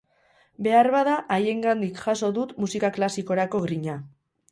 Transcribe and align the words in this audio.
Beharbada, 0.67 1.17
haiengandik 1.35 1.99
jaso 2.05 2.29
dut 2.39 2.55
musika 2.65 2.91
klasikorako 2.97 3.63
grina. 3.67 3.99